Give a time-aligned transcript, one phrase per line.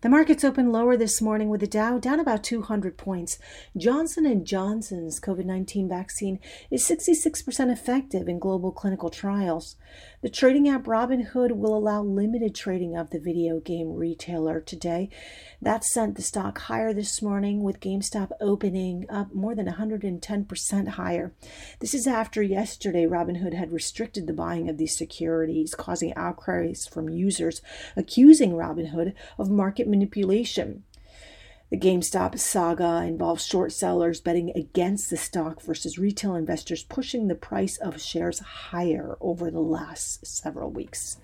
[0.00, 3.36] The markets opened lower this morning with the Dow down about 200 points.
[3.76, 6.38] Johnson & Johnson's COVID-19 vaccine
[6.70, 9.74] is 66% effective in global clinical trials.
[10.22, 15.10] The trading app Robinhood will allow limited trading of the video game retailer today.
[15.60, 21.32] That sent the stock higher this morning with GameStop opening up more than 110% higher.
[21.80, 27.08] This is after yesterday Robinhood had restricted the buying of these securities, causing outcries from
[27.08, 27.60] users
[27.96, 30.84] accusing Robinhood of market manipulation.
[31.70, 37.34] The GameStop saga involves short sellers betting against the stock versus retail investors pushing the
[37.34, 41.18] price of shares higher over the last several weeks.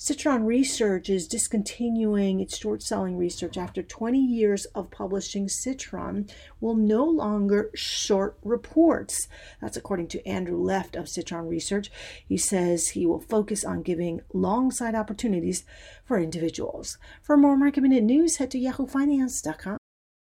[0.00, 5.48] Citron Research is discontinuing its short selling research after 20 years of publishing.
[5.48, 6.28] Citron
[6.60, 9.26] will no longer short reports.
[9.60, 11.90] That's according to Andrew Left of Citron Research.
[12.24, 15.64] He says he will focus on giving long side opportunities
[16.04, 16.96] for individuals.
[17.20, 19.77] For more market minute news, head to yahoofinance.com.